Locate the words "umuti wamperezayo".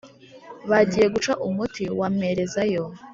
1.47-2.83